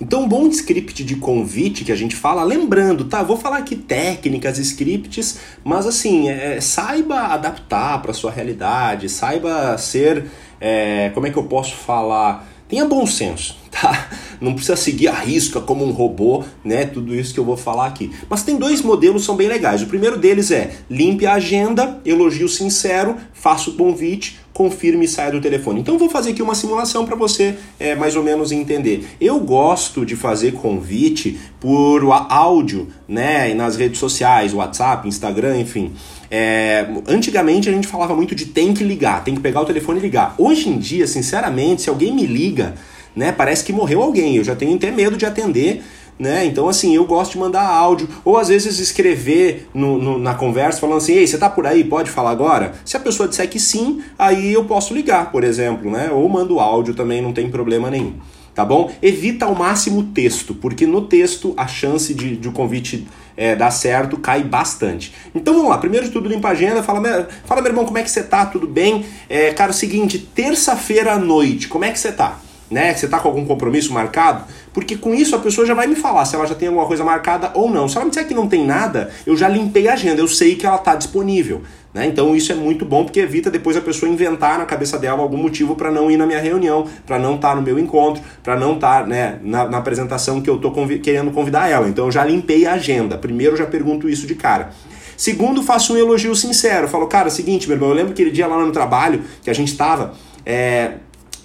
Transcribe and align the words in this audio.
Então, 0.00 0.22
um 0.22 0.28
bom 0.28 0.46
script 0.46 1.02
de 1.02 1.16
convite 1.16 1.84
que 1.84 1.90
a 1.90 1.96
gente 1.96 2.14
fala, 2.14 2.44
lembrando, 2.44 3.06
tá? 3.06 3.20
Vou 3.22 3.36
falar 3.36 3.58
aqui 3.58 3.74
técnicas, 3.74 4.56
scripts, 4.58 5.40
mas 5.64 5.88
assim, 5.88 6.28
é, 6.28 6.60
saiba 6.60 7.18
adaptar 7.18 8.00
para 8.00 8.12
sua 8.12 8.30
realidade, 8.30 9.08
saiba 9.08 9.76
ser, 9.76 10.26
é, 10.60 11.10
como 11.14 11.26
é 11.26 11.30
que 11.30 11.36
eu 11.36 11.44
posso 11.44 11.74
falar? 11.74 12.48
Tenha 12.68 12.84
bom 12.84 13.04
senso, 13.06 13.56
tá? 13.72 14.08
Não 14.40 14.52
precisa 14.54 14.76
seguir 14.76 15.08
a 15.08 15.14
risca 15.14 15.60
como 15.60 15.84
um 15.84 15.90
robô, 15.90 16.44
né? 16.62 16.84
Tudo 16.84 17.12
isso 17.12 17.34
que 17.34 17.40
eu 17.40 17.44
vou 17.44 17.56
falar 17.56 17.86
aqui. 17.86 18.12
Mas 18.30 18.44
tem 18.44 18.56
dois 18.56 18.82
modelos 18.82 19.22
que 19.22 19.26
são 19.26 19.34
bem 19.34 19.48
legais. 19.48 19.82
O 19.82 19.86
primeiro 19.86 20.16
deles 20.16 20.52
é 20.52 20.76
limpe 20.88 21.26
a 21.26 21.34
agenda, 21.34 22.00
elogio 22.04 22.48
sincero, 22.48 23.16
faça 23.32 23.70
o 23.70 23.72
convite, 23.74 24.38
confirme 24.58 25.04
e 25.04 25.08
saia 25.08 25.30
do 25.30 25.40
telefone. 25.40 25.80
Então 25.80 25.96
vou 25.96 26.10
fazer 26.10 26.30
aqui 26.30 26.42
uma 26.42 26.56
simulação 26.56 27.06
para 27.06 27.14
você 27.14 27.54
é, 27.78 27.94
mais 27.94 28.16
ou 28.16 28.24
menos 28.24 28.50
entender. 28.50 29.06
Eu 29.20 29.38
gosto 29.38 30.04
de 30.04 30.16
fazer 30.16 30.54
convite 30.54 31.38
por 31.60 32.02
áudio, 32.28 32.88
né? 33.06 33.54
Nas 33.54 33.76
redes 33.76 34.00
sociais, 34.00 34.52
WhatsApp, 34.52 35.06
Instagram, 35.06 35.60
enfim. 35.60 35.92
É, 36.28 36.88
antigamente 37.06 37.68
a 37.68 37.72
gente 37.72 37.86
falava 37.86 38.16
muito 38.16 38.34
de 38.34 38.46
tem 38.46 38.74
que 38.74 38.82
ligar, 38.82 39.22
tem 39.22 39.36
que 39.36 39.40
pegar 39.40 39.60
o 39.60 39.64
telefone 39.64 40.00
e 40.00 40.02
ligar. 40.02 40.34
Hoje 40.36 40.68
em 40.68 40.76
dia, 40.76 41.06
sinceramente, 41.06 41.82
se 41.82 41.88
alguém 41.88 42.12
me 42.12 42.26
liga, 42.26 42.74
né, 43.14 43.30
parece 43.30 43.62
que 43.62 43.72
morreu 43.72 44.02
alguém. 44.02 44.34
Eu 44.34 44.42
já 44.42 44.56
tenho 44.56 44.74
até 44.74 44.90
medo 44.90 45.16
de 45.16 45.24
atender 45.24 45.84
né? 46.18 46.44
Então, 46.44 46.68
assim, 46.68 46.94
eu 46.94 47.04
gosto 47.04 47.32
de 47.32 47.38
mandar 47.38 47.66
áudio, 47.66 48.08
ou 48.24 48.36
às 48.36 48.48
vezes 48.48 48.78
escrever 48.78 49.68
no, 49.72 49.98
no, 49.98 50.18
na 50.18 50.34
conversa 50.34 50.80
falando 50.80 50.98
assim, 50.98 51.12
ei, 51.12 51.26
você 51.26 51.38
tá 51.38 51.48
por 51.48 51.66
aí, 51.66 51.84
pode 51.84 52.10
falar 52.10 52.30
agora? 52.30 52.72
Se 52.84 52.96
a 52.96 53.00
pessoa 53.00 53.28
disser 53.28 53.48
que 53.48 53.60
sim, 53.60 54.02
aí 54.18 54.52
eu 54.52 54.64
posso 54.64 54.92
ligar, 54.92 55.30
por 55.30 55.44
exemplo, 55.44 55.90
né? 55.90 56.10
Ou 56.12 56.28
mando 56.28 56.58
áudio 56.58 56.94
também, 56.94 57.22
não 57.22 57.32
tem 57.32 57.48
problema 57.50 57.90
nenhum. 57.90 58.14
Tá 58.54 58.64
bom? 58.64 58.90
Evita 59.00 59.44
ao 59.44 59.54
máximo 59.54 60.00
o 60.00 60.02
texto, 60.02 60.52
porque 60.52 60.84
no 60.84 61.02
texto 61.02 61.54
a 61.56 61.68
chance 61.68 62.12
de, 62.12 62.48
o 62.48 62.50
convite 62.50 63.06
é, 63.36 63.54
dar 63.54 63.70
certo 63.70 64.16
cai 64.16 64.42
bastante. 64.42 65.14
Então 65.32 65.54
vamos 65.54 65.70
lá, 65.70 65.78
primeiro 65.78 66.06
de 66.06 66.12
tudo 66.12 66.28
limpa 66.28 66.48
a 66.48 66.50
agenda, 66.50 66.82
fala, 66.82 67.28
fala 67.44 67.62
meu 67.62 67.70
irmão, 67.70 67.84
como 67.84 67.98
é 67.98 68.02
que 68.02 68.10
você 68.10 68.20
tá? 68.20 68.44
Tudo 68.46 68.66
bem? 68.66 69.06
É, 69.28 69.52
cara, 69.52 69.70
é 69.70 69.72
o 69.72 69.74
seguinte, 69.74 70.18
terça-feira 70.18 71.12
à 71.12 71.18
noite, 71.18 71.68
como 71.68 71.84
é 71.84 71.92
que 71.92 72.00
você 72.00 72.10
tá? 72.10 72.40
Né? 72.70 72.94
Você 72.94 73.06
está 73.06 73.18
com 73.18 73.28
algum 73.28 73.44
compromisso 73.44 73.92
marcado? 73.92 74.44
Porque 74.72 74.96
com 74.96 75.14
isso 75.14 75.34
a 75.34 75.38
pessoa 75.38 75.66
já 75.66 75.74
vai 75.74 75.86
me 75.86 75.96
falar 75.96 76.24
se 76.24 76.34
ela 76.34 76.46
já 76.46 76.54
tem 76.54 76.68
alguma 76.68 76.86
coisa 76.86 77.04
marcada 77.04 77.50
ou 77.54 77.70
não. 77.70 77.88
Se 77.88 77.96
ela 77.96 78.04
me 78.04 78.10
disser 78.10 78.26
que 78.26 78.34
não 78.34 78.48
tem 78.48 78.64
nada, 78.64 79.10
eu 79.26 79.36
já 79.36 79.48
limpei 79.48 79.88
a 79.88 79.94
agenda, 79.94 80.20
eu 80.20 80.28
sei 80.28 80.54
que 80.54 80.66
ela 80.66 80.76
está 80.76 80.94
disponível. 80.94 81.62
Né? 81.92 82.06
Então 82.06 82.36
isso 82.36 82.52
é 82.52 82.54
muito 82.54 82.84
bom 82.84 83.04
porque 83.04 83.20
evita 83.20 83.50
depois 83.50 83.76
a 83.76 83.80
pessoa 83.80 84.10
inventar 84.10 84.58
na 84.58 84.66
cabeça 84.66 84.98
dela 84.98 85.22
algum 85.22 85.38
motivo 85.38 85.74
para 85.74 85.90
não 85.90 86.10
ir 86.10 86.16
na 86.16 86.26
minha 86.26 86.40
reunião, 86.40 86.86
para 87.06 87.18
não 87.18 87.36
estar 87.36 87.50
tá 87.50 87.54
no 87.54 87.62
meu 87.62 87.78
encontro, 87.78 88.22
para 88.42 88.56
não 88.56 88.74
estar 88.74 89.00
tá, 89.00 89.06
né, 89.06 89.38
na, 89.42 89.66
na, 89.68 89.78
apresentação 89.78 90.40
que 90.40 90.50
eu 90.50 90.56
estou 90.56 90.70
convi 90.70 90.98
querendo 90.98 91.30
convidar 91.30 91.68
ela. 91.68 91.88
Então 91.88 92.06
eu 92.06 92.12
já 92.12 92.24
limpei 92.24 92.66
a 92.66 92.74
agenda. 92.74 93.16
Primeiro 93.16 93.54
eu 93.54 93.58
já 93.58 93.66
pergunto 93.66 94.08
isso 94.08 94.26
de 94.26 94.34
cara. 94.34 94.70
Segundo, 95.16 95.62
faço 95.62 95.94
um 95.94 95.96
elogio 95.96 96.34
sincero. 96.36 96.86
Falo, 96.86 97.08
cara, 97.08 97.26
é 97.26 97.30
seguinte, 97.30 97.66
meu 97.66 97.76
irmão, 97.76 97.88
eu 97.88 97.94
lembro 97.96 98.12
aquele 98.12 98.30
dia 98.30 98.46
lá 98.46 98.64
no 98.64 98.70
trabalho 98.70 99.24
que 99.42 99.50
a 99.50 99.52
gente 99.52 99.72
estava. 99.72 100.14
É, 100.46 100.92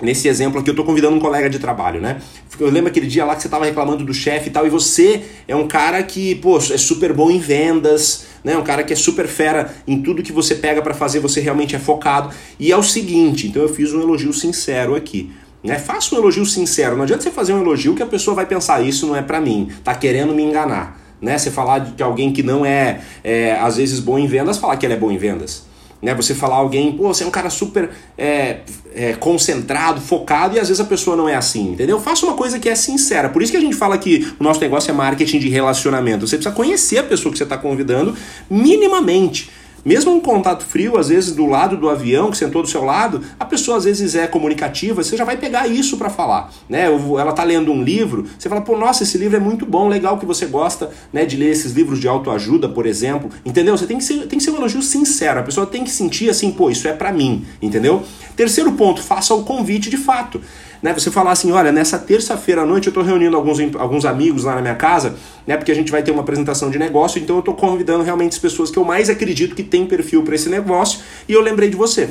Nesse 0.03 0.27
exemplo 0.27 0.59
aqui, 0.59 0.69
eu 0.69 0.73
estou 0.73 0.85
convidando 0.85 1.15
um 1.15 1.19
colega 1.19 1.49
de 1.49 1.57
trabalho, 1.57 2.01
né? 2.01 2.17
Eu 2.59 2.69
lembro 2.69 2.89
aquele 2.89 3.07
dia 3.07 3.23
lá 3.23 3.35
que 3.35 3.41
você 3.41 3.47
estava 3.47 3.63
reclamando 3.63 4.03
do 4.03 4.13
chefe 4.13 4.49
e 4.49 4.51
tal, 4.51 4.67
e 4.67 4.69
você 4.69 5.21
é 5.47 5.55
um 5.55 5.65
cara 5.65 6.03
que, 6.03 6.35
pô, 6.35 6.57
é 6.57 6.77
super 6.77 7.13
bom 7.13 7.31
em 7.31 7.39
vendas, 7.39 8.25
né? 8.43 8.57
Um 8.57 8.63
cara 8.63 8.83
que 8.83 8.91
é 8.91 8.95
super 8.97 9.27
fera 9.27 9.73
em 9.87 10.01
tudo 10.01 10.21
que 10.21 10.33
você 10.33 10.55
pega 10.55 10.81
para 10.81 10.93
fazer, 10.93 11.21
você 11.21 11.39
realmente 11.39 11.73
é 11.73 11.79
focado. 11.79 12.35
E 12.59 12.69
é 12.69 12.75
o 12.75 12.83
seguinte, 12.83 13.47
então 13.47 13.61
eu 13.61 13.69
fiz 13.69 13.93
um 13.93 14.01
elogio 14.01 14.33
sincero 14.33 14.93
aqui. 14.93 15.31
Né? 15.63 15.79
Faça 15.79 16.13
um 16.13 16.17
elogio 16.17 16.45
sincero. 16.45 16.97
Não 16.97 17.03
adianta 17.03 17.23
você 17.23 17.31
fazer 17.31 17.53
um 17.53 17.61
elogio 17.61 17.95
que 17.95 18.03
a 18.03 18.05
pessoa 18.05 18.35
vai 18.35 18.45
pensar, 18.45 18.81
isso 18.81 19.07
não 19.07 19.15
é 19.15 19.21
para 19.21 19.39
mim, 19.39 19.69
tá 19.85 19.95
querendo 19.95 20.33
me 20.33 20.43
enganar. 20.43 20.99
Né? 21.21 21.37
Você 21.37 21.49
falar 21.49 21.79
de 21.79 22.03
alguém 22.03 22.33
que 22.33 22.43
não 22.43 22.65
é, 22.65 22.99
é, 23.23 23.53
às 23.53 23.77
vezes, 23.77 24.01
bom 24.01 24.19
em 24.19 24.27
vendas, 24.27 24.57
falar 24.57 24.75
que 24.75 24.85
ele 24.85 24.95
é 24.95 24.97
bom 24.97 25.09
em 25.09 25.17
vendas. 25.17 25.71
Né? 26.03 26.13
Você 26.13 26.35
falar 26.35 26.57
alguém, 26.57 26.91
pô, 26.91 27.07
você 27.07 27.23
é 27.23 27.27
um 27.27 27.31
cara 27.31 27.49
super 27.49 27.89
é, 28.17 28.57
é, 28.93 29.13
concentrado, 29.13 30.01
focado, 30.01 30.57
e 30.57 30.59
às 30.59 30.67
vezes 30.67 30.81
a 30.81 30.85
pessoa 30.85 31.15
não 31.15 31.29
é 31.29 31.35
assim, 31.35 31.71
entendeu? 31.71 31.97
Faça 31.99 32.25
uma 32.25 32.35
coisa 32.35 32.59
que 32.59 32.67
é 32.67 32.75
sincera. 32.75 33.29
Por 33.29 33.41
isso 33.41 33.53
que 33.53 33.57
a 33.57 33.61
gente 33.61 33.75
fala 33.75 33.97
que 33.97 34.27
o 34.37 34.43
nosso 34.43 34.59
negócio 34.59 34.91
é 34.91 34.93
marketing 34.93 35.39
de 35.39 35.47
relacionamento. 35.47 36.27
Você 36.27 36.35
precisa 36.35 36.53
conhecer 36.53 36.97
a 36.97 37.03
pessoa 37.03 37.31
que 37.31 37.37
você 37.37 37.45
está 37.45 37.57
convidando 37.57 38.13
minimamente. 38.49 39.49
Mesmo 39.85 40.13
um 40.13 40.19
contato 40.19 40.63
frio, 40.63 40.97
às 40.97 41.09
vezes 41.09 41.33
do 41.33 41.45
lado 41.45 41.75
do 41.75 41.89
avião, 41.89 42.31
que 42.31 42.37
sentou 42.37 42.61
do 42.61 42.67
seu 42.67 42.83
lado, 42.83 43.21
a 43.37 43.43
pessoa 43.43 43.77
às 43.77 43.83
vezes 43.83 44.15
é 44.15 44.25
comunicativa, 44.27 45.03
você 45.03 45.17
já 45.17 45.25
vai 45.25 45.35
pegar 45.35 45.67
isso 45.67 45.97
para 45.97 46.09
falar. 46.09 46.53
Né? 46.69 46.85
Ela 46.85 47.33
tá 47.33 47.43
lendo 47.43 47.71
um 47.71 47.83
livro, 47.83 48.25
você 48.37 48.47
fala, 48.47 48.61
pô, 48.61 48.77
nossa, 48.77 49.03
esse 49.03 49.17
livro 49.17 49.35
é 49.35 49.39
muito 49.39 49.65
bom, 49.65 49.89
legal 49.89 50.17
que 50.17 50.25
você 50.25 50.45
gosta 50.45 50.89
né, 51.11 51.25
de 51.25 51.35
ler 51.35 51.49
esses 51.49 51.73
livros 51.73 51.99
de 51.99 52.07
autoajuda, 52.07 52.69
por 52.69 52.85
exemplo. 52.85 53.29
Entendeu? 53.45 53.77
Você 53.77 53.85
tem 53.85 53.97
que, 53.97 54.03
ser, 54.03 54.27
tem 54.27 54.39
que 54.39 54.43
ser 54.43 54.51
um 54.51 54.55
elogio 54.55 54.81
sincero, 54.81 55.41
a 55.41 55.43
pessoa 55.43 55.65
tem 55.65 55.83
que 55.83 55.91
sentir 55.91 56.29
assim, 56.29 56.51
pô, 56.51 56.69
isso 56.69 56.87
é 56.87 56.93
para 56.93 57.11
mim, 57.11 57.45
entendeu? 57.61 58.03
Terceiro 58.35 58.71
ponto, 58.71 59.01
faça 59.01 59.33
o 59.33 59.43
convite 59.43 59.89
de 59.89 59.97
fato 59.97 60.39
né? 60.83 60.93
Você 60.93 61.09
falar 61.09 61.31
assim, 61.31 61.51
olha, 61.53 61.71
nessa 61.71 61.97
terça-feira 61.97 62.61
à 62.61 62.65
noite 62.65 62.87
eu 62.87 62.91
estou 62.91 63.01
reunindo 63.01 63.37
alguns, 63.37 63.57
alguns 63.75 64.03
amigos 64.03 64.43
lá 64.43 64.55
na 64.55 64.61
minha 64.61 64.75
casa, 64.75 65.15
né? 65.47 65.55
Porque 65.55 65.71
a 65.71 65.75
gente 65.75 65.89
vai 65.89 66.03
ter 66.03 66.11
uma 66.11 66.21
apresentação 66.21 66.69
de 66.69 66.77
negócio, 66.77 67.21
então 67.21 67.37
eu 67.37 67.39
estou 67.39 67.53
convidando 67.55 68.03
realmente 68.03 68.33
as 68.33 68.37
pessoas 68.37 68.69
que 68.69 68.77
eu 68.77 68.83
mais 68.83 69.09
acredito 69.09 69.55
que 69.55 69.63
tem 69.63 69.85
perfil 69.85 70.23
para 70.23 70.35
esse 70.35 70.49
negócio 70.49 70.99
e 71.27 71.31
eu 71.31 71.41
lembrei 71.41 71.69
de 71.69 71.77
você. 71.77 72.09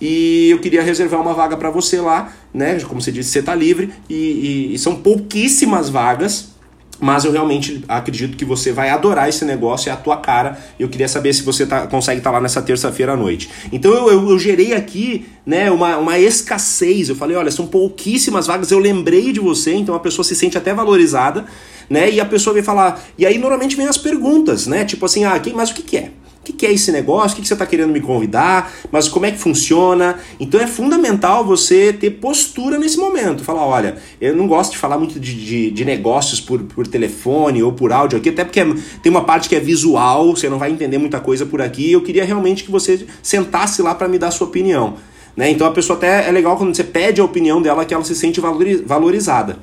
E 0.00 0.50
eu 0.50 0.60
queria 0.60 0.82
reservar 0.82 1.20
uma 1.20 1.34
vaga 1.34 1.56
para 1.56 1.70
você 1.70 2.00
lá, 2.00 2.32
né? 2.52 2.78
Como 2.80 3.02
você 3.02 3.10
disse, 3.10 3.30
você 3.30 3.40
está 3.40 3.54
livre 3.54 3.92
e, 4.08 4.14
e, 4.14 4.74
e 4.74 4.78
são 4.78 4.94
pouquíssimas 4.94 5.88
vagas 5.88 6.53
mas 7.00 7.24
eu 7.24 7.32
realmente 7.32 7.84
acredito 7.88 8.36
que 8.36 8.44
você 8.44 8.72
vai 8.72 8.90
adorar 8.90 9.28
esse 9.28 9.44
negócio, 9.44 9.88
é 9.88 9.92
a 9.92 9.96
tua 9.96 10.16
cara. 10.16 10.58
Eu 10.78 10.88
queria 10.88 11.08
saber 11.08 11.32
se 11.32 11.42
você 11.42 11.66
tá, 11.66 11.86
consegue 11.86 12.18
estar 12.18 12.30
tá 12.30 12.36
lá 12.36 12.42
nessa 12.42 12.62
terça-feira 12.62 13.12
à 13.12 13.16
noite. 13.16 13.50
Então 13.72 13.92
eu, 13.92 14.10
eu, 14.10 14.30
eu, 14.30 14.38
gerei 14.38 14.72
aqui 14.74 15.26
né, 15.44 15.70
uma, 15.70 15.98
uma 15.98 16.18
escassez. 16.18 17.08
Eu 17.08 17.16
falei, 17.16 17.36
olha, 17.36 17.50
são 17.50 17.66
pouquíssimas 17.66 18.46
vagas, 18.46 18.70
eu 18.70 18.78
lembrei 18.78 19.32
de 19.32 19.40
você, 19.40 19.74
então 19.74 19.94
a 19.94 20.00
pessoa 20.00 20.24
se 20.24 20.34
sente 20.34 20.56
até 20.56 20.72
valorizada, 20.72 21.44
né? 21.88 22.10
E 22.10 22.20
a 22.20 22.24
pessoa 22.24 22.54
vem 22.54 22.62
falar. 22.62 23.02
E 23.18 23.26
aí 23.26 23.38
normalmente 23.38 23.76
vem 23.76 23.86
as 23.86 23.98
perguntas, 23.98 24.66
né? 24.66 24.84
Tipo 24.84 25.06
assim, 25.06 25.24
ah, 25.24 25.38
quem, 25.38 25.52
mas 25.52 25.70
o 25.70 25.74
que, 25.74 25.82
que 25.82 25.96
é? 25.96 26.10
Que, 26.64 26.68
é 26.68 26.72
esse 26.72 26.90
negócio? 26.90 27.32
O 27.32 27.36
que, 27.36 27.42
que 27.42 27.48
você 27.48 27.52
está 27.52 27.66
querendo 27.66 27.92
me 27.92 28.00
convidar? 28.00 28.72
Mas 28.90 29.06
como 29.06 29.26
é 29.26 29.30
que 29.30 29.36
funciona? 29.36 30.18
Então 30.40 30.58
é 30.58 30.66
fundamental 30.66 31.44
você 31.44 31.92
ter 31.92 32.12
postura 32.12 32.78
nesse 32.78 32.96
momento. 32.96 33.44
Falar, 33.44 33.66
olha, 33.66 33.96
eu 34.18 34.34
não 34.34 34.48
gosto 34.48 34.72
de 34.72 34.78
falar 34.78 34.96
muito 34.96 35.20
de, 35.20 35.34
de, 35.34 35.70
de 35.70 35.84
negócios 35.84 36.40
por, 36.40 36.62
por 36.62 36.86
telefone 36.86 37.62
ou 37.62 37.70
por 37.70 37.92
áudio 37.92 38.16
aqui, 38.16 38.30
até 38.30 38.44
porque 38.44 38.60
é, 38.60 38.74
tem 39.02 39.12
uma 39.12 39.24
parte 39.24 39.46
que 39.46 39.54
é 39.54 39.60
visual, 39.60 40.34
você 40.34 40.48
não 40.48 40.58
vai 40.58 40.70
entender 40.70 40.96
muita 40.96 41.20
coisa 41.20 41.44
por 41.44 41.60
aqui. 41.60 41.92
Eu 41.92 42.00
queria 42.00 42.24
realmente 42.24 42.64
que 42.64 42.70
você 42.70 43.06
sentasse 43.22 43.82
lá 43.82 43.94
para 43.94 44.08
me 44.08 44.18
dar 44.18 44.28
a 44.28 44.30
sua 44.30 44.46
opinião. 44.46 44.94
Né? 45.36 45.50
Então 45.50 45.66
a 45.66 45.70
pessoa 45.70 45.98
até 45.98 46.26
é 46.26 46.32
legal 46.32 46.56
quando 46.56 46.74
você 46.74 46.84
pede 46.84 47.20
a 47.20 47.24
opinião 47.24 47.60
dela 47.60 47.84
que 47.84 47.92
ela 47.92 48.04
se 48.04 48.14
sente 48.14 48.40
valorizada. 48.40 49.58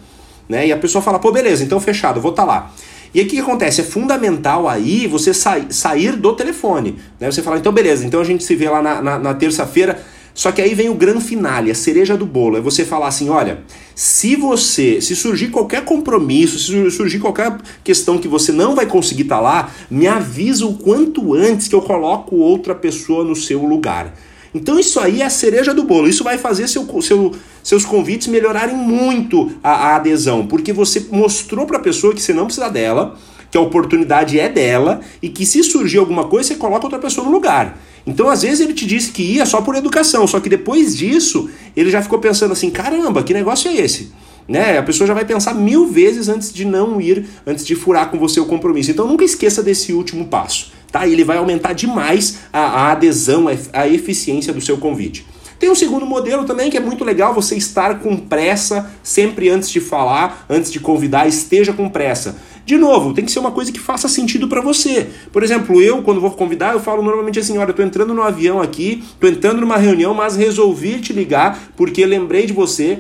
Né? 0.48 0.68
E 0.68 0.72
a 0.72 0.78
pessoa 0.78 1.02
fala, 1.02 1.18
pô, 1.18 1.32
beleza, 1.32 1.64
então 1.64 1.80
fechado, 1.80 2.22
vou 2.22 2.30
estar 2.30 2.46
tá 2.46 2.48
lá. 2.48 2.72
E 3.14 3.20
aí 3.20 3.26
o 3.26 3.30
que, 3.30 3.36
que, 3.36 3.42
acontece? 3.42 3.82
É 3.82 3.84
fundamental 3.84 4.68
aí 4.68 5.08
você 5.08 5.34
sa 5.34 5.60
sair 5.70 6.16
do 6.16 6.34
telefone. 6.34 6.98
Né? 7.20 7.32
Você 7.32 7.42
fala, 7.42 7.58
então 7.58 7.72
beleza, 7.72 8.06
então 8.06 8.22
a 8.22 8.24
gente 8.24 8.44
se 8.44 8.56
vê 8.56 8.70
lá 8.70 8.82
na, 8.82 9.02
na, 9.02 9.20
na 9.20 9.34
terça-feira. 9.34 10.02
Só 10.34 10.52
que 10.52 10.62
aí 10.62 10.74
vem 10.74 10.90
o 10.90 10.96
grande 10.96 11.24
finale, 11.24 11.70
a 11.70 11.76
cereja 11.76 12.16
do 12.16 12.26
bolo. 12.26 12.58
É 12.58 12.62
você 12.62 12.86
falar 12.86 13.08
assim: 13.08 13.30
olha, 13.30 13.64
se 13.94 14.36
você, 14.36 15.02
se 15.02 15.16
surgir 15.16 15.50
qualquer 15.50 15.84
compromisso, 15.84 16.58
se 16.58 16.92
surgir 16.92 17.20
qualquer 17.20 17.58
questão 17.84 18.18
que 18.18 18.28
você 18.28 18.52
não 18.52 18.74
vai 18.74 18.86
conseguir 18.86 19.24
estar 19.24 19.36
tá 19.36 19.42
lá, 19.42 19.72
me 19.90 20.08
avisa 20.08 20.66
o 20.66 20.78
quanto 20.78 21.34
antes 21.34 21.68
que 21.68 21.76
eu 21.76 21.82
coloco 21.82 22.38
outra 22.38 22.74
pessoa 22.74 23.26
no 23.26 23.36
seu 23.36 23.66
lugar. 23.66 24.14
Então 24.54 24.78
isso 24.78 25.00
aí 25.00 25.22
é 25.22 25.26
a 25.26 25.30
cereja 25.30 25.74
do 25.74 25.84
bolo. 25.84 26.08
Isso 26.08 26.24
vai 26.24 26.38
fazer 26.38 26.68
seu, 26.68 26.86
seu, 27.02 27.34
seus 27.64 27.86
convites 27.86 28.28
melhorarem 28.28 28.76
muito 28.76 29.52
a, 29.64 29.72
a 29.72 29.96
adesão, 29.96 30.46
porque 30.46 30.74
você 30.74 31.08
mostrou 31.12 31.66
para 31.66 31.78
a 31.78 31.82
pessoa 31.82 32.14
que 32.14 32.22
você 32.22 32.34
não 32.34 32.46
precisa 32.46 32.70
dela, 32.70 33.18
que 33.50 33.58
a 33.58 33.62
oportunidade 33.62 34.40
é 34.40 34.50
dela 34.50 35.02
e 35.22 35.30
que 35.30 35.46
se 35.46 35.64
surgir 35.64 35.98
alguma 35.98 36.26
coisa 36.26 36.50
você 36.50 36.56
coloca 36.56 36.86
outra 36.86 37.00
pessoa 37.00 37.26
no 37.26 37.32
lugar. 37.32 37.78
Então, 38.06 38.30
às 38.30 38.42
vezes, 38.42 38.62
ele 38.62 38.74
te 38.74 38.86
disse 38.86 39.12
que 39.12 39.22
ia 39.22 39.46
só 39.46 39.62
por 39.62 39.76
educação, 39.76 40.26
só 40.26 40.40
que 40.40 40.50
depois 40.50 40.98
disso, 40.98 41.50
ele 41.76 41.92
já 41.92 42.02
ficou 42.02 42.20
pensando 42.20 42.52
assim: 42.52 42.70
caramba, 42.70 43.22
que 43.22 43.34
negócio 43.34 43.70
é 43.70 43.76
esse? 43.76 44.12
Né? 44.48 44.78
A 44.78 44.84
pessoa 44.84 45.08
já 45.08 45.14
vai 45.14 45.24
pensar 45.24 45.54
mil 45.54 45.88
vezes 45.88 46.28
antes 46.28 46.52
de 46.52 46.66
não 46.66 47.00
ir, 47.00 47.26
antes 47.46 47.66
de 47.66 47.76
furar 47.76 48.10
com 48.10 48.18
você 48.18 48.40
o 48.40 48.46
compromisso. 48.46 48.90
Então, 48.90 49.08
nunca 49.08 49.24
esqueça 49.24 49.62
desse 49.62 49.94
último 49.94 50.26
passo 50.26 50.72
tá? 50.92 51.08
Ele 51.08 51.24
vai 51.24 51.38
aumentar 51.38 51.74
demais 51.74 52.40
a, 52.52 52.60
a 52.60 52.92
adesão, 52.92 53.46
a 53.74 53.88
eficiência 53.88 54.54
do 54.54 54.62
seu 54.62 54.78
convite. 54.78 55.26
Tem 55.62 55.70
um 55.70 55.76
segundo 55.76 56.08
modelo 56.08 56.44
também 56.44 56.72
que 56.72 56.78
é 56.78 56.80
muito 56.80 57.04
legal 57.04 57.36
você 57.36 57.56
estar 57.56 58.00
com 58.00 58.18
pressa 58.18 58.92
sempre 59.04 59.48
antes 59.48 59.70
de 59.70 59.80
falar, 59.80 60.44
antes 60.50 60.72
de 60.72 60.80
convidar, 60.80 61.28
esteja 61.28 61.72
com 61.72 61.88
pressa. 61.88 62.36
De 62.66 62.78
novo, 62.78 63.14
tem 63.14 63.24
que 63.24 63.32
ser 63.32 63.38
uma 63.38 63.52
coisa 63.52 63.72
que 63.72 63.80
faça 63.80 64.08
sentido 64.08 64.48
para 64.48 64.60
você. 64.60 65.08
Por 65.32 65.44
exemplo, 65.44 65.80
eu, 65.80 66.02
quando 66.02 66.20
vou 66.20 66.32
convidar, 66.32 66.74
eu 66.74 66.80
falo 66.80 67.04
normalmente 67.04 67.38
assim: 67.38 67.58
olha, 67.60 67.74
tô 67.74 67.84
entrando 67.84 68.14
no 68.14 68.24
avião 68.24 68.60
aqui, 68.60 69.04
tô 69.20 69.28
entrando 69.28 69.62
numa 69.62 69.78
reunião, 69.78 70.16
mas 70.16 70.36
resolvi 70.36 71.00
te 71.00 71.14
ligar 71.14 71.60
porque 71.76 72.06
lembrei 72.06 72.46
de 72.48 72.54
você, 72.54 73.00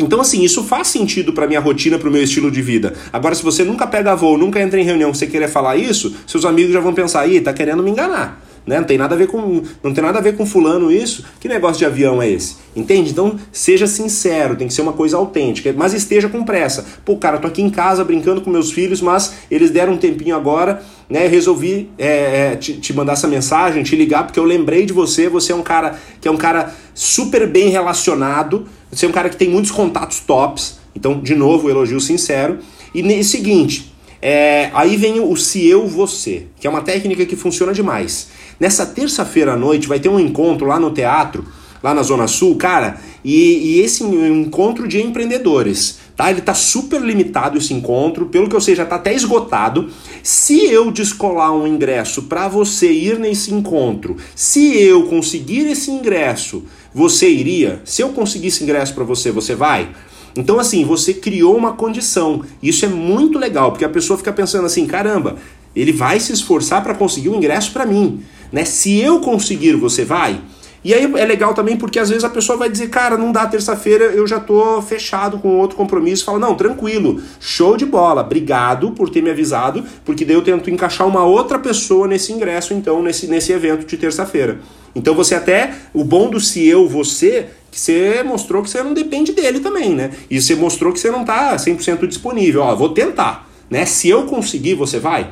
Então, 0.00 0.20
assim, 0.20 0.42
isso 0.42 0.64
faz 0.64 0.88
sentido 0.88 1.32
para 1.32 1.46
minha 1.46 1.60
rotina, 1.60 1.98
para 1.98 2.08
o 2.08 2.12
meu 2.12 2.22
estilo 2.22 2.50
de 2.50 2.62
vida. 2.62 2.94
Agora, 3.12 3.34
se 3.34 3.42
você 3.42 3.64
nunca 3.64 3.86
pega 3.86 4.14
voo, 4.14 4.36
nunca 4.38 4.60
entra 4.60 4.80
em 4.80 4.84
reunião, 4.84 5.12
você 5.12 5.26
querer 5.26 5.48
falar 5.48 5.76
isso, 5.76 6.14
seus 6.26 6.44
amigos 6.44 6.72
já 6.72 6.80
vão 6.80 6.94
pensar, 6.94 7.20
aí, 7.20 7.40
tá 7.40 7.52
querendo 7.52 7.82
me 7.82 7.90
enganar. 7.90 8.49
Né? 8.66 8.78
Não 8.78 8.86
tem 8.86 8.98
nada 8.98 9.14
a 9.14 9.18
ver 9.18 9.26
com 9.26 9.62
não 9.82 9.94
tem 9.94 10.04
nada 10.04 10.18
a 10.18 10.22
ver 10.22 10.36
com 10.36 10.44
fulano 10.44 10.92
isso. 10.92 11.24
Que 11.40 11.48
negócio 11.48 11.78
de 11.78 11.84
avião 11.84 12.20
é 12.20 12.28
esse? 12.28 12.56
Entende? 12.76 13.10
Então 13.10 13.38
seja 13.50 13.86
sincero, 13.86 14.54
tem 14.54 14.68
que 14.68 14.74
ser 14.74 14.82
uma 14.82 14.92
coisa 14.92 15.16
autêntica, 15.16 15.72
mas 15.76 15.94
esteja 15.94 16.28
com 16.28 16.44
pressa. 16.44 16.84
Pô, 17.04 17.16
cara, 17.16 17.38
tô 17.38 17.48
aqui 17.48 17.62
em 17.62 17.70
casa 17.70 18.04
brincando 18.04 18.40
com 18.40 18.50
meus 18.50 18.70
filhos, 18.70 19.00
mas 19.00 19.34
eles 19.50 19.70
deram 19.70 19.94
um 19.94 19.96
tempinho 19.96 20.36
agora, 20.36 20.82
né? 21.08 21.26
Resolvi 21.26 21.90
é, 21.98 22.52
é, 22.52 22.56
te, 22.56 22.74
te 22.74 22.92
mandar 22.92 23.14
essa 23.14 23.26
mensagem, 23.26 23.82
te 23.82 23.96
ligar 23.96 24.24
porque 24.24 24.38
eu 24.38 24.44
lembrei 24.44 24.86
de 24.86 24.92
você. 24.92 25.28
Você 25.28 25.52
é 25.52 25.56
um 25.56 25.62
cara 25.62 25.98
que 26.20 26.28
é 26.28 26.30
um 26.30 26.36
cara 26.36 26.74
super 26.94 27.46
bem 27.46 27.70
relacionado. 27.70 28.66
Você 28.92 29.06
é 29.06 29.08
um 29.08 29.12
cara 29.12 29.28
que 29.28 29.36
tem 29.36 29.48
muitos 29.48 29.70
contatos 29.70 30.20
tops. 30.20 30.78
Então, 30.94 31.20
de 31.20 31.34
novo, 31.34 31.70
elogio 31.70 32.00
sincero. 32.00 32.58
E 32.94 33.02
no 33.02 33.24
seguinte, 33.24 33.92
é, 34.22 34.70
aí 34.74 34.96
vem 34.96 35.20
o 35.20 35.34
se 35.36 35.66
eu 35.66 35.86
você, 35.86 36.46
que 36.58 36.66
é 36.66 36.70
uma 36.70 36.82
técnica 36.82 37.24
que 37.24 37.36
funciona 37.36 37.72
demais. 37.72 38.28
Nessa 38.60 38.84
terça-feira 38.84 39.54
à 39.54 39.56
noite 39.56 39.88
vai 39.88 39.98
ter 39.98 40.10
um 40.10 40.20
encontro 40.20 40.66
lá 40.66 40.78
no 40.78 40.90
teatro, 40.90 41.46
lá 41.82 41.94
na 41.94 42.02
Zona 42.02 42.26
Sul, 42.26 42.56
cara, 42.56 43.00
e, 43.24 43.76
e 43.76 43.80
esse 43.80 44.04
encontro 44.04 44.86
de 44.86 45.00
empreendedores, 45.00 45.98
tá? 46.14 46.30
Ele 46.30 46.42
tá 46.42 46.52
super 46.52 47.00
limitado 47.00 47.56
esse 47.56 47.72
encontro, 47.72 48.26
pelo 48.26 48.50
que 48.50 48.54
eu 48.54 48.60
sei 48.60 48.74
já 48.74 48.84
tá 48.84 48.96
até 48.96 49.14
esgotado. 49.14 49.88
Se 50.22 50.66
eu 50.66 50.90
descolar 50.90 51.52
um 51.52 51.66
ingresso 51.66 52.24
para 52.24 52.48
você 52.48 52.92
ir 52.92 53.18
nesse 53.18 53.52
encontro, 53.54 54.18
se 54.34 54.76
eu 54.78 55.04
conseguir 55.04 55.66
esse 55.66 55.90
ingresso, 55.90 56.62
você 56.94 57.30
iria? 57.30 57.80
Se 57.86 58.02
eu 58.02 58.10
conseguisse 58.10 58.62
ingresso 58.62 58.94
para 58.94 59.04
você, 59.04 59.30
você 59.30 59.54
vai? 59.54 59.88
Então, 60.36 60.60
assim, 60.60 60.84
você 60.84 61.14
criou 61.14 61.56
uma 61.56 61.72
condição. 61.72 62.42
Isso 62.62 62.84
é 62.84 62.88
muito 62.88 63.38
legal, 63.38 63.72
porque 63.72 63.84
a 63.84 63.88
pessoa 63.88 64.18
fica 64.18 64.32
pensando 64.32 64.66
assim: 64.66 64.86
caramba, 64.86 65.36
ele 65.74 65.92
vai 65.92 66.20
se 66.20 66.32
esforçar 66.32 66.82
para 66.82 66.94
conseguir 66.94 67.28
um 67.30 67.36
ingresso 67.36 67.72
para 67.72 67.86
mim. 67.86 68.22
Né? 68.52 68.64
Se 68.64 68.98
eu 68.98 69.20
conseguir, 69.20 69.74
você 69.74 70.04
vai? 70.04 70.40
E 70.82 70.94
aí 70.94 71.04
é 71.04 71.24
legal 71.26 71.52
também 71.52 71.76
porque 71.76 71.98
às 71.98 72.08
vezes 72.08 72.24
a 72.24 72.30
pessoa 72.30 72.56
vai 72.56 72.70
dizer, 72.70 72.88
cara, 72.88 73.18
não 73.18 73.30
dá 73.30 73.46
terça-feira, 73.46 74.04
eu 74.06 74.26
já 74.26 74.40
tô 74.40 74.80
fechado 74.80 75.38
com 75.38 75.58
outro 75.58 75.76
compromisso. 75.76 76.24
Fala, 76.24 76.38
não, 76.38 76.54
tranquilo, 76.54 77.20
show 77.38 77.76
de 77.76 77.84
bola, 77.84 78.22
obrigado 78.22 78.92
por 78.92 79.10
ter 79.10 79.22
me 79.22 79.30
avisado, 79.30 79.84
porque 80.06 80.24
daí 80.24 80.34
eu 80.34 80.42
tento 80.42 80.70
encaixar 80.70 81.06
uma 81.06 81.22
outra 81.22 81.58
pessoa 81.58 82.08
nesse 82.08 82.32
ingresso, 82.32 82.72
então, 82.72 83.02
nesse, 83.02 83.26
nesse 83.26 83.52
evento 83.52 83.86
de 83.86 83.96
terça-feira. 83.98 84.58
Então 84.94 85.14
você 85.14 85.34
até, 85.34 85.74
o 85.92 86.02
bom 86.02 86.30
do 86.30 86.40
se 86.40 86.66
eu, 86.66 86.88
você, 86.88 87.48
que 87.70 87.78
você 87.78 88.22
mostrou 88.22 88.62
que 88.62 88.70
você 88.70 88.82
não 88.82 88.94
depende 88.94 89.32
dele 89.32 89.60
também, 89.60 89.94
né? 89.94 90.10
E 90.30 90.40
você 90.40 90.56
mostrou 90.56 90.92
que 90.92 90.98
você 90.98 91.10
não 91.10 91.24
tá 91.24 91.54
100% 91.56 92.06
disponível. 92.06 92.62
Ó, 92.62 92.74
vou 92.74 92.88
tentar, 92.88 93.48
né? 93.68 93.84
Se 93.84 94.08
eu 94.08 94.24
conseguir, 94.24 94.74
você 94.74 94.98
vai? 94.98 95.30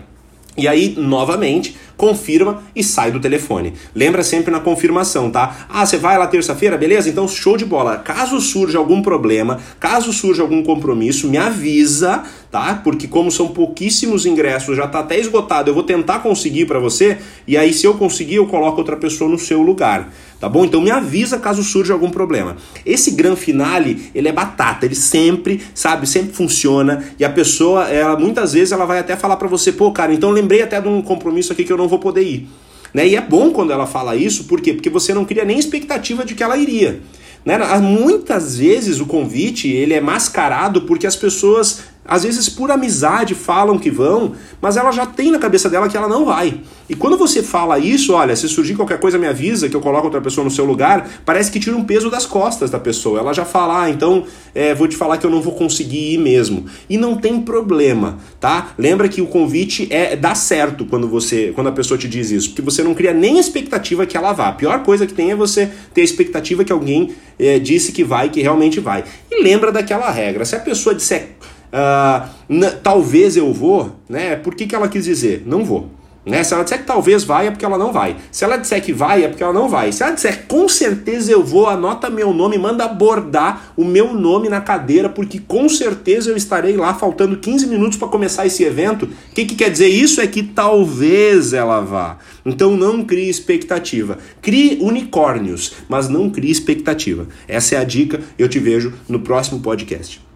E 0.59 0.67
aí, 0.67 0.95
novamente, 0.99 1.77
confirma 1.99 2.63
e 2.75 2.83
sai 2.83 3.11
do 3.11 3.21
telefone. 3.21 3.75
Lembra 3.95 4.23
sempre 4.23 4.53
na 4.53 4.61
confirmação, 4.61 5.31
tá? 5.31 5.67
Ah, 5.69 5.85
você 5.85 5.99
vai 5.99 6.17
lá 6.17 6.29
terça-feira, 6.29 6.79
beleza? 6.79 7.11
Então 7.11 7.29
show 7.29 7.57
de 7.57 7.65
bola. 7.65 7.99
Caso 7.99 8.41
surja 8.41 8.79
algum 8.79 9.03
problema, 9.03 9.59
caso 9.79 10.13
surja 10.13 10.41
algum 10.41 10.63
compromisso, 10.63 11.29
me 11.29 11.37
avisa, 11.37 12.23
tá? 12.51 12.81
Porque 12.83 13.09
como 13.09 13.31
são 13.31 13.49
pouquíssimos 13.49 14.25
ingressos, 14.25 14.77
já 14.77 14.87
tá 14.87 15.01
até 15.01 15.19
esgotado, 15.19 15.69
eu 15.69 15.75
vou 15.75 15.83
tentar 15.83 16.21
conseguir 16.21 16.67
para 16.67 16.79
você 16.79 17.19
e 17.47 17.57
aí 17.57 17.75
se 17.75 17.85
eu 17.85 17.95
conseguir, 17.95 18.37
eu 18.37 18.47
coloco 18.47 18.79
outra 18.79 18.97
pessoa 18.97 19.29
no 19.29 19.39
seu 19.39 19.61
lugar 19.61 20.09
tá 20.41 20.49
bom? 20.49 20.65
Então 20.65 20.81
me 20.81 20.91
avisa 20.91 21.39
caso 21.39 21.63
surja 21.63 21.93
algum 21.93 22.11
problema. 22.11 22.57
Esse 22.85 23.11
gran 23.11 23.37
finale, 23.37 24.11
ele 24.15 24.29
é 24.29 24.33
batata, 24.33 24.87
ele 24.87 24.95
sempre, 24.95 25.61
sabe, 25.75 26.07
sempre 26.07 26.33
funciona 26.33 27.05
e 27.19 27.25
a 27.25 27.31
pessoa, 27.31 27.89
ela 27.89 28.19
muitas 28.19 28.53
vezes 28.53 28.73
ela 28.73 28.87
vai 28.87 28.99
até 28.99 29.17
falar 29.17 29.37
para 29.37 29.49
você, 29.49 29.73
pô, 29.73 29.91
cara, 29.93 30.13
então 30.13 30.31
lembrei 30.31 30.63
até 30.63 30.81
de 30.81 30.89
um 30.89 31.03
compromisso 31.03 31.53
aqui 31.53 31.65
que 31.65 31.73
eu 31.73 31.79
não 31.79 31.89
vou 31.89 31.99
poder 31.99 32.23
ir. 32.23 32.49
Né? 32.93 33.07
E 33.09 33.17
é 33.17 33.21
bom 33.21 33.51
quando 33.51 33.73
ela 33.73 33.87
fala 33.87 34.17
isso, 34.17 34.45
por 34.45 34.61
quê? 34.61 34.73
Porque 34.73 34.91
você 34.91 35.13
não 35.13 35.25
cria 35.25 35.45
nem 35.45 35.59
expectativa 35.59 36.25
de 36.25 36.35
que 36.35 36.43
ela 36.43 36.57
iria. 36.57 37.01
Né? 37.45 37.59
Muitas 37.81 38.59
vezes 38.59 39.01
o 39.01 39.07
convite 39.07 39.69
ele 39.69 39.95
é 39.95 40.01
mascarado 40.01 40.83
porque 40.83 41.07
as 41.07 41.17
pessoas 41.17 41.81
às 42.09 42.23
vezes 42.23 42.49
por 42.49 42.71
amizade 42.71 43.35
falam 43.35 43.79
que 43.79 43.91
vão, 43.91 44.33
mas 44.63 44.79
ela 44.79 44.91
já 44.91 45.05
tem 45.05 45.31
na 45.31 45.39
cabeça 45.39 45.69
dela 45.69 45.89
que 45.89 45.97
ela 45.97 46.09
não 46.09 46.25
vai. 46.25 46.63
E 46.89 46.95
quando 46.97 47.19
você 47.19 47.43
fala 47.43 47.79
isso, 47.79 48.15
olha, 48.15 48.35
se 48.35 48.49
surgir 48.49 48.75
qualquer 48.75 48.99
coisa 48.99 49.19
me 49.19 49.27
avisa 49.27 49.69
que 49.69 49.77
eu 49.77 49.81
coloco 49.81 50.07
outra 50.07 50.23
pessoa 50.23 50.43
no 50.43 50.51
seu 50.51 50.65
lugar, 50.65 51.07
parece 51.25 51.51
que 51.51 51.61
tira 51.61 51.77
um 51.77 51.85
peso 51.85 52.09
das 52.09 52.25
costas 52.25 52.71
da 52.71 52.79
pessoa. 52.79 53.19
Ela 53.21 53.35
já 53.35 53.45
fala, 53.45 53.83
ah, 53.83 53.91
então 53.91 54.25
é, 54.55 54.75
vou 54.75 54.89
te 54.89 54.97
falar 54.97 55.19
que 55.19 55.27
eu 55.27 55.31
não 55.31 55.43
vou 55.43 55.55
conseguir 55.55 56.15
ir 56.15 56.19
mesmo. 56.19 56.65
E 56.89 56.97
não 56.97 57.15
tem 57.15 57.43
problema, 57.43 58.17
tá? 58.41 58.73
Lembra 58.79 59.07
que 59.07 59.21
o 59.21 59.27
convite 59.27 59.87
é 59.91 60.17
dá 60.17 60.35
certo 60.35 60.87
quando 60.87 61.07
você, 61.07 61.53
quando 61.55 61.67
a 61.67 61.73
pessoa 61.73 61.99
te 61.99 62.09
diz 62.09 62.31
isso, 62.31 62.49
porque 62.49 62.63
você 62.63 62.83
não 62.83 62.95
cria 62.95 63.13
nem 63.13 63.39
expectativa 63.39 64.07
que 64.07 64.17
ela 64.17 64.33
vá. 64.33 64.49
A 64.49 64.53
pior 64.53 64.83
coisa 64.83 65.07
que 65.07 65.13
tem 65.13 65.31
é 65.31 65.37
você 65.37 65.71
ter 65.93 66.01
a 66.01 66.05
expectativa 66.05 66.65
que 66.65 66.73
alguém 66.73 67.11
é, 67.39 67.59
disse 67.59 67.93
que 67.93 68.03
vai, 68.03 68.31
que 68.31 68.41
realmente 68.41 68.81
vai. 68.81 69.05
E 69.31 69.43
lembra 69.43 69.71
daquela 69.71 70.11
regra, 70.11 70.47
se 70.47 70.57
a 70.57 70.61
pessoa 70.61 70.95
disser 70.95 71.37
Uh, 71.73 72.77
talvez 72.83 73.37
eu 73.37 73.53
vou, 73.53 73.97
né? 74.09 74.37
Por 74.37 74.55
que, 74.55 74.67
que 74.67 74.75
ela 74.75 74.89
quis 74.89 75.05
dizer? 75.05 75.43
Não 75.47 75.65
vou. 75.65 75.91
Né? 76.29 76.45
Se 76.45 76.53
ela 76.53 76.63
disser 76.63 76.81
que 76.81 76.87
talvez 76.87 77.25
vai, 77.25 77.47
é 77.47 77.51
porque 77.51 77.65
ela 77.65 77.79
não 77.79 77.91
vai. 77.91 78.17
Se 78.31 78.45
ela 78.45 78.59
disser 78.59 78.83
que 78.85 78.93
vai, 78.93 79.25
é 79.25 79.29
porque 79.29 79.43
ela 79.43 79.53
não 79.53 79.69
vai. 79.69 79.91
Se 79.93 80.03
ela 80.03 80.13
disser 80.13 80.47
com 80.47 80.69
certeza 80.69 81.33
eu 81.33 81.43
vou, 81.43 81.67
anota 81.67 82.11
meu 82.11 82.35
nome, 82.35 82.59
manda 82.59 82.85
abordar 82.85 83.73
o 83.77 83.85
meu 83.85 84.13
nome 84.13 84.49
na 84.49 84.61
cadeira, 84.61 85.09
porque 85.09 85.39
com 85.39 85.69
certeza 85.69 86.31
eu 86.31 86.37
estarei 86.37 86.77
lá 86.77 86.93
faltando 86.93 87.39
15 87.39 87.67
minutos 87.67 87.97
para 87.97 88.09
começar 88.09 88.47
esse 88.47 88.63
evento. 88.63 89.07
O 89.07 89.35
que, 89.35 89.47
que 89.47 89.55
quer 89.55 89.71
dizer 89.71 89.89
isso? 89.89 90.21
É 90.21 90.27
que 90.27 90.43
talvez 90.43 91.55
ela 91.55 91.81
vá. 91.81 92.19
Então 92.45 92.77
não 92.77 93.03
crie 93.05 93.31
expectativa. 93.31 94.19
Crie 94.43 94.79
unicórnios, 94.83 95.73
mas 95.89 96.11
não 96.11 96.29
crie 96.29 96.51
expectativa. 96.51 97.27
Essa 97.47 97.77
é 97.77 97.79
a 97.79 97.85
dica. 97.85 98.21
Eu 98.39 98.49
te 98.49 98.59
vejo 98.59 98.93
no 99.09 99.21
próximo 99.21 99.61
podcast. 99.61 100.28